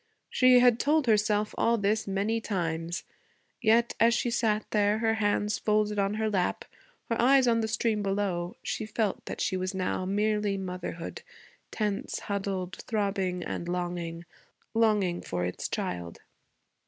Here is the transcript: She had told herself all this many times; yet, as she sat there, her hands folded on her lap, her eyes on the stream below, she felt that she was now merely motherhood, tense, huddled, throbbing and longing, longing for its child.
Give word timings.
She 0.31 0.57
had 0.57 0.79
told 0.79 1.05
herself 1.05 1.53
all 1.59 1.77
this 1.77 2.07
many 2.07 2.41
times; 2.41 3.03
yet, 3.61 3.93
as 3.99 4.15
she 4.15 4.31
sat 4.31 4.65
there, 4.71 4.97
her 4.97 5.13
hands 5.21 5.59
folded 5.59 5.99
on 5.99 6.15
her 6.15 6.27
lap, 6.27 6.65
her 7.07 7.21
eyes 7.21 7.47
on 7.47 7.59
the 7.61 7.67
stream 7.67 8.01
below, 8.01 8.55
she 8.63 8.87
felt 8.87 9.23
that 9.25 9.39
she 9.39 9.55
was 9.55 9.75
now 9.75 10.05
merely 10.05 10.57
motherhood, 10.57 11.21
tense, 11.69 12.21
huddled, 12.21 12.77
throbbing 12.87 13.43
and 13.43 13.69
longing, 13.69 14.25
longing 14.73 15.21
for 15.21 15.45
its 15.45 15.69
child. 15.69 16.21